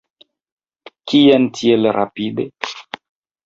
Kien 1.11 1.47
tiel 1.59 1.91
rapide? 2.01 2.51